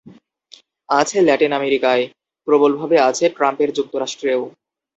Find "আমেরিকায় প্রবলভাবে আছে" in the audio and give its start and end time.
1.53-3.25